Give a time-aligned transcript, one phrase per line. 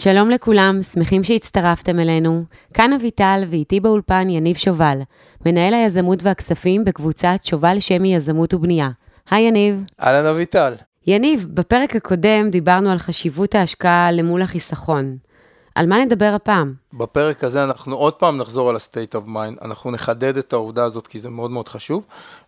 [0.00, 2.44] שלום לכולם, שמחים שהצטרפתם אלינו.
[2.74, 4.98] כאן אביטל ואיתי באולפן יניב שובל,
[5.46, 8.90] מנהל היזמות והכספים בקבוצת שובל שמי יזמות ובנייה.
[9.30, 9.84] היי יניב.
[10.02, 10.74] אהלן אביטל.
[11.06, 15.16] יניב, בפרק הקודם דיברנו על חשיבות ההשקעה למול החיסכון.
[15.74, 16.74] על מה נדבר הפעם?
[16.92, 21.06] בפרק הזה אנחנו עוד פעם נחזור על ה-state of mind, אנחנו נחדד את העובדה הזאת
[21.06, 22.02] כי זה מאוד מאוד חשוב,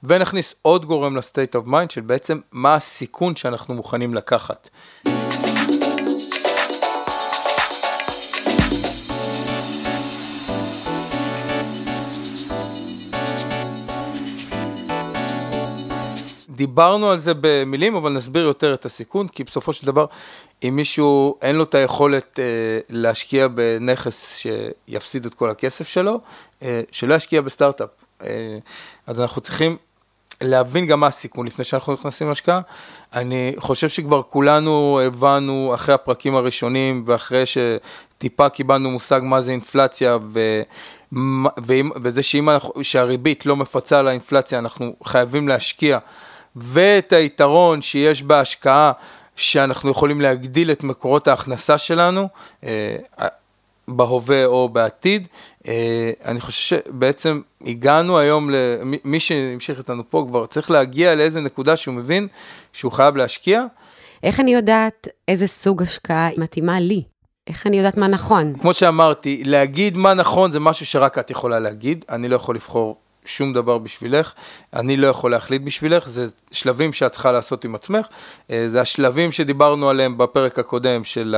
[0.05, 4.69] ונכניס עוד גורם ל-state of mind של בעצם מה הסיכון שאנחנו מוכנים לקחת.
[16.59, 20.07] דיברנו על זה במילים, אבל נסביר יותר את הסיכון, כי בסופו של דבר,
[20.63, 22.45] אם מישהו אין לו את היכולת אה,
[22.89, 26.21] להשקיע בנכס שיפסיד את כל הכסף שלו,
[26.63, 27.89] אה, שלא ישקיע בסטארט-אפ.
[28.23, 28.59] אה,
[29.07, 29.77] אז אנחנו צריכים
[30.41, 32.61] להבין גם מה הסיכון לפני שאנחנו נכנסים להשקעה.
[33.13, 40.19] אני חושב שכבר כולנו הבנו אחרי הפרקים הראשונים ואחרי שטיפה קיבלנו מושג מה זה אינפלציה
[40.23, 40.63] ו...
[41.97, 45.99] וזה שאם אנחנו, שהריבית לא מפצה על האינפלציה, אנחנו חייבים להשקיע
[46.63, 48.93] ואת היתרון שיש בהשקעה,
[49.39, 52.29] שאנחנו יכולים להגדיל את מקורות ההכנסה שלנו
[52.65, 52.97] אה,
[53.89, 55.27] בהווה או בעתיד.
[55.69, 58.51] אה, אני חושב שבעצם הגענו היום,
[59.05, 62.29] מי שהמשיך איתנו פה כבר צריך להגיע לאיזה נקודה שהוא מבין
[62.73, 63.65] שהוא חייב להשקיע.
[64.23, 67.03] איך אני יודעת איזה סוג השקעה מתאימה לי?
[67.47, 68.59] איך אני יודעת מה נכון?
[68.61, 72.97] כמו שאמרתי, להגיד מה נכון זה משהו שרק את יכולה להגיד, אני לא יכול לבחור
[73.29, 74.33] שום דבר בשבילך,
[74.75, 78.07] אני לא יכול להחליט בשבילך, זה שלבים שאת צריכה לעשות עם עצמך,
[78.51, 81.37] אה, זה השלבים שדיברנו עליהם בפרק הקודם של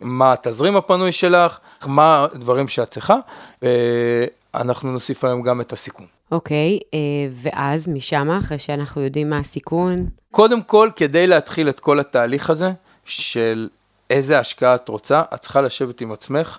[0.00, 3.16] מה התזרים הפנוי שלך, מה הדברים שאת צריכה,
[3.62, 6.06] ואנחנו נוסיף היום גם את הסיכון.
[6.32, 6.98] אוקיי, okay, אה,
[7.42, 10.06] ואז משם, אחרי שאנחנו יודעים מה הסיכון?
[10.30, 12.72] קודם כל, כדי להתחיל את כל התהליך הזה
[13.04, 13.68] של
[14.10, 16.58] איזה השקעה את רוצה, את צריכה לשבת עם עצמך.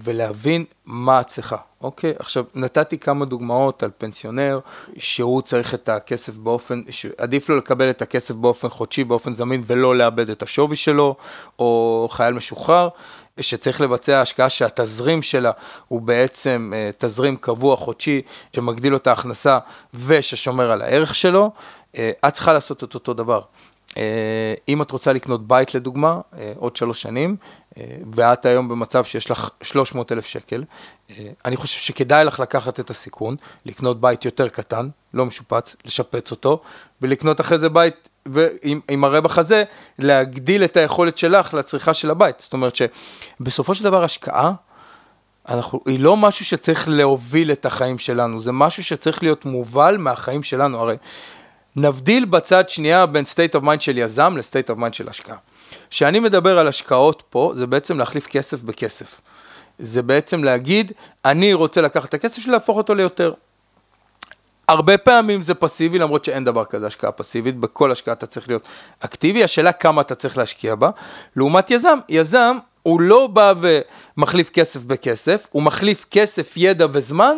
[0.00, 2.14] ולהבין מה את צריכה, אוקיי?
[2.18, 4.60] עכשיו, נתתי כמה דוגמאות על פנסיונר,
[4.98, 6.82] שהוא צריך את הכסף באופן,
[7.18, 11.16] עדיף לו לקבל את הכסף באופן חודשי, באופן זמין, ולא לאבד את השווי שלו,
[11.58, 12.88] או חייל משוחרר,
[13.40, 15.50] שצריך לבצע השקעה שהתזרים שלה
[15.88, 19.58] הוא בעצם אה, תזרים קבוע חודשי, שמגדיל לו את ההכנסה
[19.94, 21.50] וששומר על הערך שלו,
[21.96, 23.40] אה, את צריכה לעשות את אותו דבר.
[23.96, 26.20] אה, אם את רוצה לקנות בית לדוגמה,
[26.56, 27.36] עוד שלוש שנים,
[28.14, 30.64] ואת היום במצב שיש לך 300 אלף שקל,
[31.44, 36.60] אני חושב שכדאי לך לקחת את הסיכון, לקנות בית יותר קטן, לא משופץ, לשפץ אותו,
[37.02, 39.64] ולקנות אחרי זה בית, ועם הרווח הזה,
[39.98, 42.40] להגדיל את היכולת שלך לצריכה של הבית.
[42.40, 44.52] זאת אומרת שבסופו של דבר השקעה,
[45.48, 50.42] אנחנו, היא לא משהו שצריך להוביל את החיים שלנו, זה משהו שצריך להיות מובל מהחיים
[50.42, 50.78] שלנו.
[50.78, 50.96] הרי
[51.76, 55.36] נבדיל בצד שנייה בין state of mind של יזם ל-state of mind של השקעה.
[55.90, 59.20] כשאני מדבר על השקעות פה, זה בעצם להחליף כסף בכסף.
[59.78, 60.92] זה בעצם להגיד,
[61.24, 63.32] אני רוצה לקחת את הכסף שלי, להפוך אותו ליותר.
[64.68, 68.68] הרבה פעמים זה פסיבי, למרות שאין דבר כזה השקעה פסיבית, בכל השקעה אתה צריך להיות
[69.00, 70.90] אקטיבי, השאלה כמה אתה צריך להשקיע בה.
[71.36, 73.54] לעומת יזם, יזם הוא לא בא
[74.16, 77.36] ומחליף כסף בכסף, הוא מחליף כסף, ידע וזמן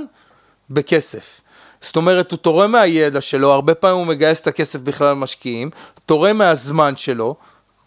[0.71, 1.41] בכסף.
[1.81, 5.71] זאת אומרת, הוא תורם מהידע שלו, הרבה פעמים הוא מגייס את הכסף בכלל למשקיעים,
[6.07, 7.37] תורם מהזמן שלו,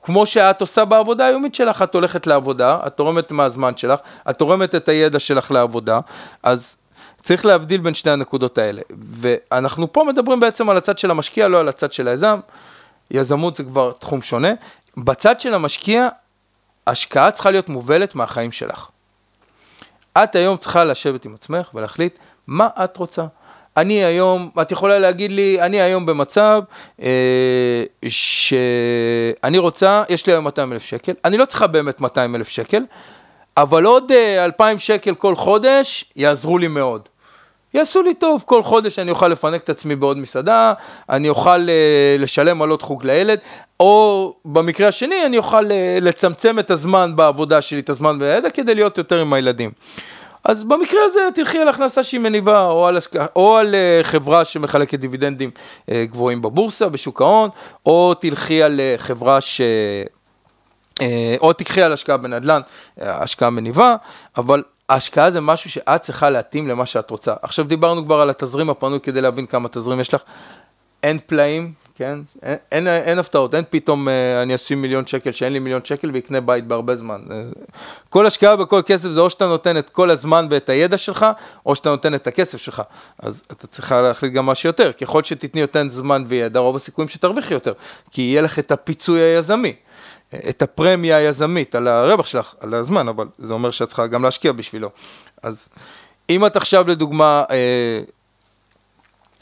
[0.04, 4.76] כמו שאת עושה בעבודה היומית שלך, את הולכת לעבודה, את תורמת מהזמן שלך, את תורמת
[4.76, 6.00] את הידע שלך לעבודה,
[6.44, 6.76] אז
[7.22, 8.82] צריך להבדיל בין שני הנקודות האלה.
[9.00, 12.40] ואנחנו פה מדברים בעצם על הצד של המשקיע, לא על הצד של היזם.
[13.12, 14.52] יזמות זה כבר תחום שונה.
[14.98, 16.08] בצד של המשקיע,
[16.88, 18.90] השקעה צריכה להיות מובלת מהחיים שלך.
[20.18, 23.26] את היום צריכה לשבת עם עצמך ולהחליט מה את רוצה.
[23.78, 26.62] אני היום, את יכולה להגיד לי, אני היום במצב
[27.02, 32.48] אה, שאני רוצה, יש לי היום 200 אלף שקל, אני לא צריכה באמת 200 אלף
[32.48, 32.84] שקל,
[33.58, 37.02] אבל עוד אה, 2,000 שקל כל חודש יעזרו לי מאוד.
[37.74, 40.74] יעשו לי טוב, כל חודש אני אוכל לפנק את עצמי בעוד מסעדה,
[41.10, 43.40] אני אוכל אה, לשלם על עוד חוג לילד,
[43.80, 48.76] או במקרה השני אני אוכל אה, לצמצם את הזמן בעבודה שלי, את הזמן בידע, כדי
[48.76, 49.72] להיות יותר עם הילדים.
[50.44, 53.12] אז במקרה הזה תלכי על הכנסה שהיא מניבה, או על, השק...
[53.36, 57.50] או על uh, חברה שמחלקת דיבידנדים uh, גבוהים בבורסה, בשוק ההון,
[57.86, 59.62] או תלכי על uh, חברה ש...
[61.42, 62.62] או תקחי על השקעה בנדל"ן,
[62.98, 63.96] השקעה מניבה,
[64.38, 67.34] אבל ההשקעה זה משהו שאת צריכה להתאים למה שאת רוצה.
[67.42, 70.22] עכשיו דיברנו כבר על התזרים הפנוי כדי להבין כמה תזרים יש לך.
[71.04, 72.20] אין פלאים, כן?
[72.44, 76.12] אין, אין, אין הפתעות, אין פתאום אה, אני אשים מיליון שקל שאין לי מיליון שקל
[76.14, 77.22] ואקנה בית בהרבה זמן.
[77.32, 77.44] אה,
[78.10, 81.26] כל השקעה בכל כסף זה או שאתה נותן את כל הזמן ואת הידע שלך,
[81.66, 82.82] או שאתה נותן את הכסף שלך.
[83.20, 84.92] אז אתה צריכה להחליט גם מה שיותר.
[84.92, 87.74] ככל שתתני יותר זמן וידע, רוב הסיכויים שתרוויחי יותר,
[88.12, 89.74] כי יהיה לך את הפיצוי היזמי.
[90.50, 94.52] את הפרמיה היזמית על הרווח שלך, על הזמן, אבל זה אומר שאת צריכה גם להשקיע
[94.52, 94.90] בשבילו.
[95.44, 95.70] אז
[96.30, 98.02] אם את עכשיו לדוגמה אה,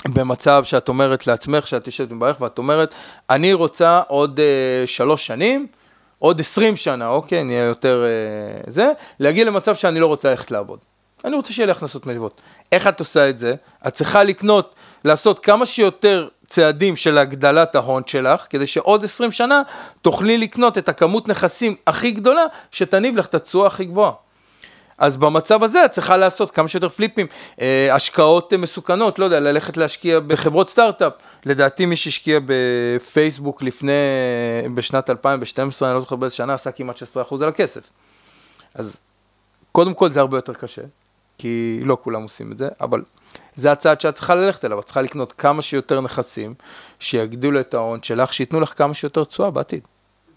[0.08, 2.96] במצב שאת אומרת לעצמך, שאת יושבת מברך ואת אומרת,
[3.30, 5.68] אני רוצה עוד אה, שלוש שנים,
[6.20, 10.80] עוד עשרים שנה, אוקיי, נהיה יותר אה, זה, להגיע למצב שאני לא רוצה ללכת לעבוד.
[11.26, 12.42] אני רוצה שיהיה לי הכנסות מלוות.
[12.72, 13.56] איך את עושה את זה?
[13.88, 14.76] את צריכה לקנות,
[15.06, 19.62] לעשות כמה שיותר צעדים של הגדלת ההון שלך, כדי שעוד 20 שנה
[20.02, 24.12] תוכלי לקנות את הכמות נכסים הכי גדולה, שתניב לך את התשואה הכי גבוהה.
[25.00, 27.28] אז במצב הזה את צריכה לעשות כמה שיותר פליפים,
[27.62, 31.14] אה, השקעות מסוכנות, לא יודע, ללכת להשקיע בחברות סטארט-אפ.
[31.46, 33.92] לדעתי מי שהשקיע בפייסבוק לפני,
[34.74, 37.82] בשנת 2012, אני לא זוכר באיזה שנה, עשה כמעט 16% על הכסף.
[38.74, 38.98] אז
[39.72, 40.82] קודם כל זה הרבה יותר קשה,
[41.38, 43.04] כי לא כולם עושים את זה, אבל
[43.56, 46.54] זה הצעד שאת צריכה ללכת אליו, את צריכה לקנות כמה שיותר נכסים,
[47.00, 49.82] שיגדילו את ההון שלך, שייתנו לך כמה שיותר תשואה בעתיד.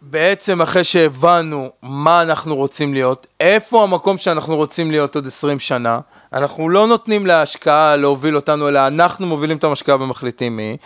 [0.04, 6.00] בעצם אחרי שהבנו מה אנחנו רוצים להיות, איפה המקום שאנחנו רוצים להיות עוד 20 שנה,
[6.32, 10.76] אנחנו לא נותנים להשקעה להוביל אותנו, אלא אנחנו מובילים את המשקעה ומחליטים מי.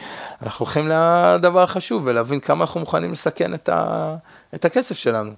[0.42, 4.14] אנחנו הולכים לדבר החשוב ולהבין כמה אנחנו מוכנים לסכן את, ה...
[4.54, 5.30] את הכסף שלנו.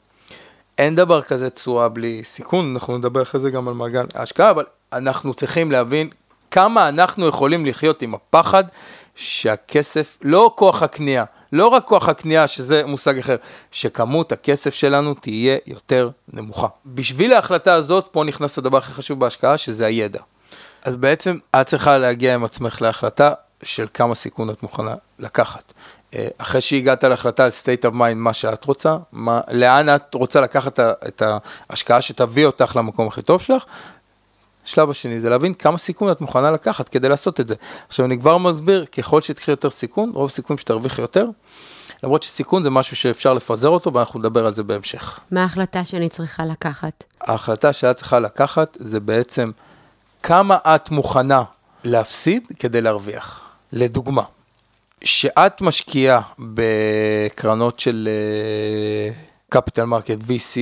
[0.79, 4.65] אין דבר כזה תשואה בלי סיכון, אנחנו נדבר אחרי זה גם על מעגל ההשקעה, אבל
[4.93, 6.09] אנחנו צריכים להבין
[6.51, 8.65] כמה אנחנו יכולים לחיות עם הפחד
[9.15, 13.37] שהכסף, לא כוח הקנייה, לא רק כוח הקנייה, שזה מושג אחר,
[13.71, 16.67] שכמות הכסף שלנו תהיה יותר נמוכה.
[16.87, 20.21] בשביל ההחלטה הזאת, פה נכנס הדבר הכי חשוב בהשקעה, שזה הידע.
[20.83, 25.73] אז בעצם את צריכה להגיע עם עצמך להחלטה של כמה סיכון את מוכנה לקחת.
[26.15, 30.41] אה, אחרי שהגעת להחלטה על state of mind, מה שאת רוצה, מה, לאן את רוצה
[30.41, 31.23] לקחת את
[31.71, 33.65] ההשקעה שתביא אותך למקום הכי טוב שלך,
[34.69, 37.55] השלב השני זה להבין כמה סיכון את מוכנה לקחת כדי לעשות את זה.
[37.89, 41.27] עכשיו אני כבר מסביר, ככל שתקחי יותר סיכון, רוב סיכויים שתרוויחי יותר,
[42.03, 45.21] למרות שסיכון זה משהו שאפשר לפזר אותו ואנחנו נדבר על זה בהמשך.
[45.31, 47.05] מה ההחלטה שאני צריכה לקחת?
[47.21, 49.51] ההחלטה שאת צריכה לקחת זה בעצם
[50.23, 51.43] כמה את מוכנה
[51.85, 53.41] להפסיד כדי להרוויח.
[53.73, 54.23] לדוגמה,
[55.05, 58.09] שאת משקיעה בקרנות של
[59.49, 60.57] capital market, VC,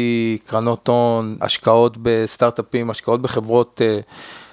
[0.47, 4.05] קרנות הון, השקעות בסטארט-אפים, השקעות בחברות אה,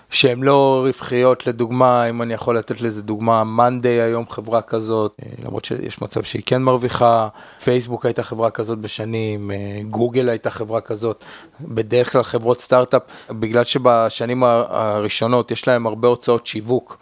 [0.10, 5.46] שהן לא רווחיות, לדוגמה, אם אני יכול לתת לזה דוגמה, Monday היום חברה כזאת, אה,
[5.46, 7.28] למרות שיש מצב שהיא כן מרוויחה,
[7.64, 9.52] פייסבוק הייתה חברה כזאת בשנים,
[9.90, 11.24] גוגל הייתה חברה כזאת,
[11.62, 16.98] בדרך כלל חברות סטארט-אפ, בגלל שבשנים הראשונות יש להם הרבה הוצאות שיווק.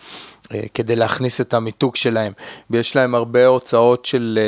[0.53, 2.33] אה, כדי להכניס את המיתוג שלהם,
[2.69, 4.39] ויש להם הרבה הוצאות של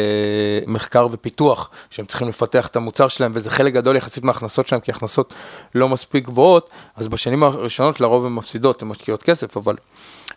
[0.65, 4.81] uh, מחקר ופיתוח, שהם צריכים לפתח את המוצר שלהם, וזה חלק גדול יחסית מההכנסות שלהם,
[4.81, 5.33] כי הכנסות
[5.75, 9.75] לא מספיק גבוהות, אז בשנים הראשונות לרוב הן מפסידות, הן משקיעות כסף, אבל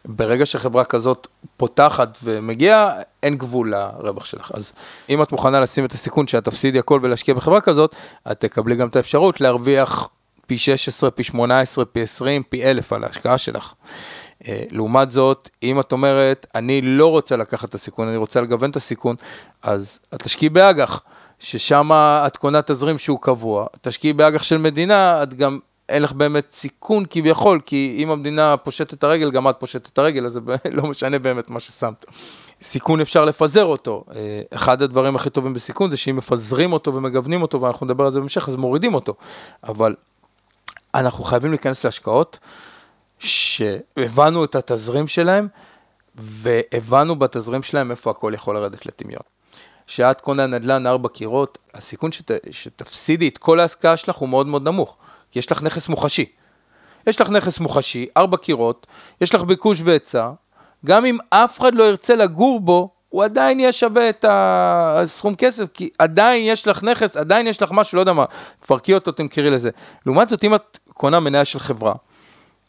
[0.05, 1.27] ברגע שחברה כזאת
[1.57, 2.91] פותחת ומגיעה,
[3.23, 4.51] אין גבול לרווח שלך.
[4.55, 4.73] אז
[5.09, 7.97] אם את מוכנה לשים את הסיכון שאת תפסידי הכל ולהשקיע בחברה כזאת,
[8.33, 10.09] את תקבלי גם את האפשרות להרוויח
[10.47, 13.75] פי 16, פי 18, פי 20, פי 1000 על ההשקעה שלך.
[14.49, 18.71] אה, לעומת זאת, אם את אומרת, אני לא רוצה לקחת את הסיכון, אני רוצה לגוון
[18.71, 19.17] את הסיכון,
[19.63, 21.03] אז את תשקיעי באג"ח,
[21.39, 21.91] ששם
[22.27, 27.05] את קונה תזרים שהוא קבוע, תשקיעי באג"ח של מדינה, את גם, אין לך באמת סיכון
[27.11, 30.41] כביכול, כי אם המדינה פושטת את הרגל, גם את פושטת את הרגל, אז זה
[30.71, 32.05] לא משנה באמת מה ששמת.
[32.63, 34.05] סיכון אפשר לפזר אותו.
[34.15, 38.11] אה, אחד הדברים הכי טובים בסיכון זה שאם מפזרים אותו ומגוונים אותו, ואנחנו נדבר על
[38.11, 39.15] זה בהמשך, אז מורידים אותו.
[39.65, 39.95] אבל
[40.95, 42.39] אנחנו חייבים להיכנס להשקעות.
[43.19, 45.49] שהבנו את התזרים שלהם,
[46.15, 49.23] והבנו בתזרים שלהם איפה הכל יכול לרדת לטמיון.
[49.87, 54.63] כשאת קונה נדל"ן ארבע קירות, הסיכון שת, שתפסידי את כל ההשקעה שלך הוא מאוד מאוד
[54.63, 54.97] נמוך,
[55.31, 56.25] כי יש לך נכס מוחשי.
[57.07, 58.87] יש לך נכס מוחשי, ארבע קירות,
[59.21, 60.31] יש לך ביקוש והיצע,
[60.87, 65.65] גם אם אף אחד לא ירצה לגור בו, הוא עדיין יהיה שווה את הסכום כסף,
[65.75, 68.25] כי עדיין יש לך נכס, עדיין יש לך משהו, לא יודע מה,
[68.61, 69.71] תפרקי אותו, תמכרי לזה.
[70.07, 71.95] לעומת זאת, אם את קונה מניה של חברה,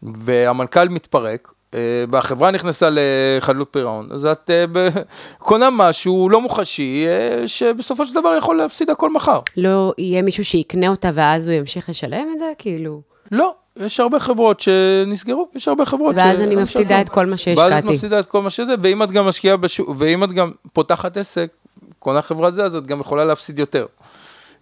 [0.04, 4.66] והמנכ"ל מתפרק, אה, והחברה נכנסה לחדלות פירעון, אז את אה,
[5.40, 9.40] קונה משהו לא מוחשי, אה, שבסופו של דבר יכול להפסיד הכל מחר.
[9.58, 12.52] לא יהיה מישהו שיקנה אותה ואז הוא ימשיך לשלם את זה?
[12.58, 13.02] כאילו...
[13.32, 16.18] לא, יש הרבה חברות שנסגרו, יש הרבה חברות ש...
[16.18, 17.74] ואז אני מפסידה את כל מה שהשקעתי.
[17.74, 20.52] ואז את מפסידה את כל מה שזה, ואם את גם משקיעה בשוק, ואם את גם
[20.74, 21.52] פותחת עסק,
[22.00, 23.86] קונה חברה זה, אז את גם יכולה להפסיד יותר.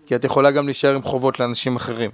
[0.06, 2.12] כי את יכולה גם להישאר עם חובות לאנשים אחרים.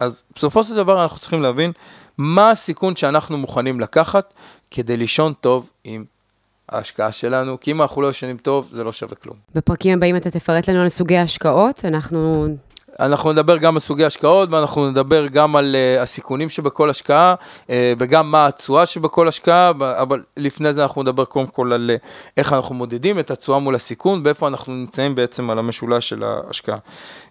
[0.00, 1.72] אז בסופו של דבר אנחנו צריכים להבין
[2.18, 4.34] מה הסיכון שאנחנו מוכנים לקחת
[4.70, 6.04] כדי לישון טוב עם
[6.68, 9.36] ההשקעה שלנו, כי אם אנחנו לא ישנים טוב, זה לא שווה כלום.
[9.54, 12.46] בפרקים הבאים אתה תפרט לנו על סוגי ההשקעות, אנחנו
[13.00, 17.70] אנחנו נדבר גם על סוגי השקעות, ואנחנו נדבר גם על uh, הסיכונים שבכל השקעה, uh,
[17.98, 22.52] וגם מה התשואה שבכל השקעה, אבל לפני זה אנחנו נדבר קודם כל על uh, איך
[22.52, 26.78] אנחנו מודדים את התשואה מול הסיכון, ואיפה אנחנו נמצאים בעצם על המשולש של ההשקעה.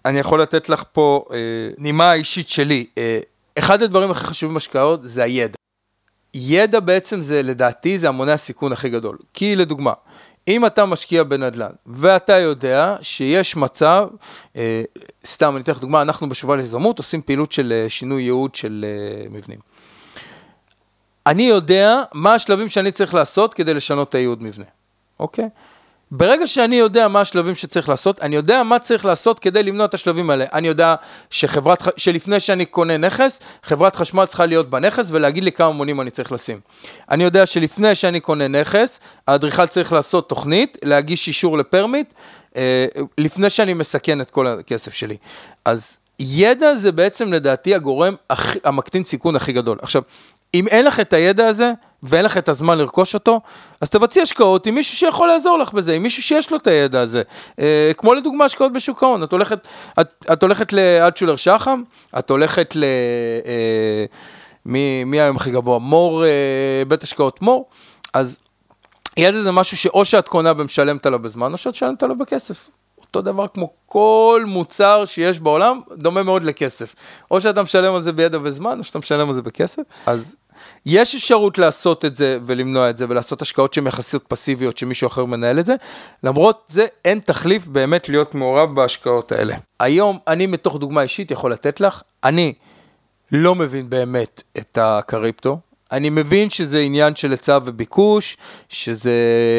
[0.04, 1.32] אני יכול לתת לך פה uh,
[1.78, 2.86] נימה אישית שלי.
[2.94, 2.98] Uh,
[3.58, 5.54] אחד הדברים הכי חשובים בהשקעות זה הידע.
[6.34, 9.16] ידע בעצם זה, לדעתי, זה המונה הסיכון הכי גדול.
[9.34, 9.92] כי לדוגמה,
[10.48, 14.08] אם אתה משקיע בנדל"ן, ואתה יודע שיש מצב,
[14.56, 14.82] אה,
[15.26, 18.84] סתם, אני אתן לך דוגמה, אנחנו בשובל יזמות עושים פעילות של אה, שינוי ייעוד של
[18.88, 19.58] אה, מבנים.
[21.26, 24.64] אני יודע מה השלבים שאני צריך לעשות כדי לשנות את הייעוד מבנה,
[25.20, 25.48] אוקיי?
[26.16, 29.94] ברגע שאני יודע מה השלבים שצריך לעשות, אני יודע מה צריך לעשות כדי למנוע את
[29.94, 30.44] השלבים האלה.
[30.52, 30.94] אני יודע
[31.30, 36.10] שחברת, שלפני שאני קונה נכס, חברת חשמל צריכה להיות בנכס ולהגיד לי כמה מונים אני
[36.10, 36.60] צריך לשים.
[37.10, 42.12] אני יודע שלפני שאני קונה נכס, האדריכל צריך לעשות תוכנית, להגיש אישור לפרמיט,
[42.56, 42.86] אה,
[43.18, 45.16] לפני שאני מסכן את כל הכסף שלי.
[45.64, 48.56] אז ידע זה בעצם לדעתי הגורם הכ...
[48.64, 49.78] המקטין סיכון הכי גדול.
[49.82, 50.02] עכשיו,
[50.54, 53.40] אם אין לך את הידע הזה, ואין לך את הזמן לרכוש אותו,
[53.80, 57.00] אז תבצעי השקעות עם מישהו שיכול לעזור לך בזה, עם מישהו שיש לו את הידע
[57.00, 57.22] הזה.
[57.58, 59.68] אה, כמו לדוגמה השקעות בשוק ההון, את הולכת,
[60.00, 61.82] את, את הולכת לאלטשולר שחם,
[62.18, 62.84] את הולכת ל...
[63.46, 64.04] אה,
[64.66, 65.78] מי, מי היום הכי גבוה?
[65.78, 67.68] מור, אה, בית השקעות מור,
[68.12, 68.38] אז
[69.16, 72.68] ידע זה משהו שאו שאת קונה ומשלמת עליו בזמן, או שאת משלמת עליו בכסף.
[73.00, 76.94] אותו דבר כמו כל מוצר שיש בעולם, דומה מאוד לכסף.
[77.30, 79.82] או שאתה משלם על זה בידע וזמן, או שאתה משלם על זה בכסף.
[80.06, 80.36] אז
[80.86, 85.24] יש אפשרות לעשות את זה ולמנוע את זה ולעשות השקעות שהן יחסיות פסיביות שמישהו אחר
[85.24, 85.74] מנהל את זה,
[86.22, 89.56] למרות זה אין תחליף באמת להיות מעורב בהשקעות האלה.
[89.80, 92.52] היום אני מתוך דוגמה אישית יכול לתת לך, אני
[93.32, 95.58] לא מבין באמת את הקריפטו,
[95.92, 98.36] אני מבין שזה עניין של היצע וביקוש,
[98.68, 99.12] שזה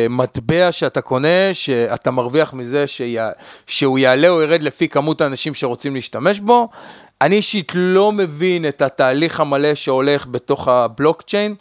[0.09, 3.29] מטבע שאתה קונה, שאתה מרוויח מזה שיה,
[3.67, 6.69] שהוא יעלה או ירד לפי כמות האנשים שרוצים להשתמש בו.
[7.21, 11.55] אני אישית לא מבין את התהליך המלא שהולך בתוך הבלוקצ'יין.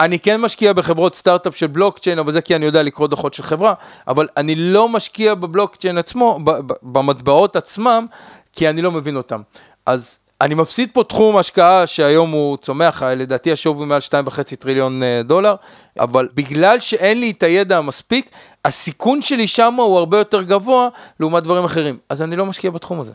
[0.00, 3.42] אני כן משקיע בחברות סטארט-אפ של בלוקצ'יין, אבל זה כי אני יודע לקרוא דוחות של
[3.42, 3.74] חברה,
[4.08, 6.38] אבל אני לא משקיע בבלוקצ'יין עצמו,
[6.82, 8.06] במטבעות עצמם,
[8.52, 9.40] כי אני לא מבין אותם.
[9.86, 15.22] אז אני מפסיד פה תחום השקעה שהיום הוא צומח, לדעתי השווי מעל 2.5 טריליון אה,
[15.24, 15.54] דולר,
[16.00, 18.30] אבל בגלל שאין לי את הידע המספיק,
[18.64, 20.88] הסיכון שלי שם הוא הרבה יותר גבוה
[21.20, 21.98] לעומת דברים אחרים.
[22.08, 23.12] אז אני לא משקיע בתחום הזה.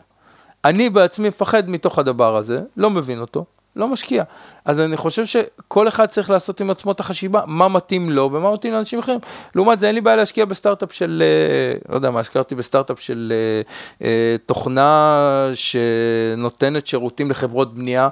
[0.64, 3.44] אני בעצמי מפחד מתוך הדבר הזה, לא מבין אותו,
[3.76, 4.22] לא משקיע.
[4.64, 8.52] אז אני חושב שכל אחד צריך לעשות עם עצמו את החשיבה, מה מתאים לו ומה
[8.52, 9.18] מתאים לאנשים אחרים.
[9.54, 13.32] לעומת זה, אין לי בעיה להשקיע בסטארט-אפ של, אה, לא יודע מה, השקעתי בסטארט-אפ של
[13.32, 18.08] אה, אה, תוכנה שנותנת שירותים לחברות בנייה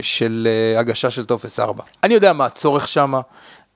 [0.00, 0.48] של
[0.78, 1.84] הגשה של טופס 4.
[2.02, 3.14] אני יודע מה הצורך שם,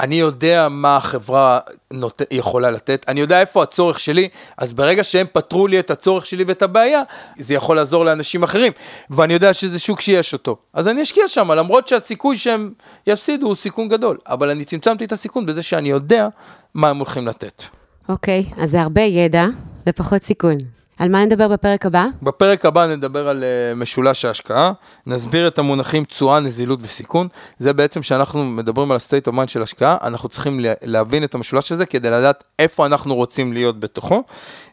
[0.00, 1.58] אני יודע מה החברה
[1.92, 2.22] נות...
[2.30, 4.28] יכולה לתת, אני יודע איפה הצורך שלי,
[4.58, 7.02] אז ברגע שהם פתרו לי את הצורך שלי ואת הבעיה,
[7.38, 8.72] זה יכול לעזור לאנשים אחרים,
[9.10, 10.56] ואני יודע שזה שוק שיש אותו.
[10.74, 12.72] אז אני אשקיע שם, למרות שהסיכוי שהם
[13.06, 16.28] יפסידו הוא סיכון גדול, אבל אני צמצמתי את הסיכון בזה שאני יודע
[16.74, 17.62] מה הם הולכים לתת.
[18.08, 19.46] אוקיי, okay, אז זה הרבה ידע
[19.88, 20.77] ופחות סיכון.
[20.98, 22.06] על מה נדבר בפרק הבא?
[22.22, 24.72] בפרק הבא נדבר על uh, משולש ההשקעה,
[25.06, 27.28] נסביר את המונחים תשואה, נזילות וסיכון.
[27.58, 31.72] זה בעצם שאנחנו מדברים על ה-state of mind של השקעה, אנחנו צריכים להבין את המשולש
[31.72, 34.22] הזה כדי לדעת איפה אנחנו רוצים להיות בתוכו.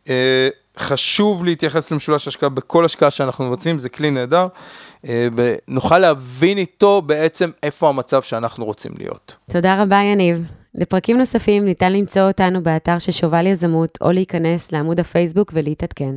[0.06, 0.10] Uh,
[0.80, 7.02] חשוב להתייחס למשולש השקעה בכל השקעה שאנחנו מבצעים, זה כלי נהדר, uh, ונוכל להבין איתו
[7.02, 9.36] בעצם איפה המצב שאנחנו רוצים להיות.
[9.52, 10.38] תודה רבה, יניב.
[10.78, 16.16] לפרקים נוספים ניתן למצוא אותנו באתר של שובל יזמות או להיכנס לעמוד הפייסבוק ולהתעדכן.